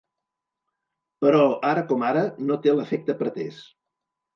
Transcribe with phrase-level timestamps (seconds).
[1.25, 1.43] Però,
[1.75, 3.67] ara com ara, no té l’efecte pretès.